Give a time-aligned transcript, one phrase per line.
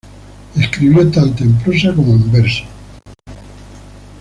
[0.55, 2.63] Escribió tanto en prosa como en verso.